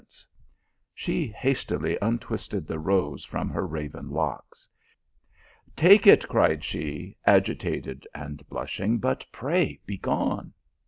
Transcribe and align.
She 0.95 1.27
hastily 1.27 1.95
untwisted 2.01 2.65
the 2.65 2.79
rose 2.79 3.23
from 3.23 3.51
her 3.51 3.67
raven 3.67 4.09
locks." 4.09 4.67
Take 5.75 6.07
it," 6.07 6.27
cried 6.27 6.63
she, 6.63 7.17
agitated 7.27 8.07
and 8.15 8.41
blushing" 8.49 8.97
but 8.97 9.27
pray 9.31 9.79
begone." 9.85 10.53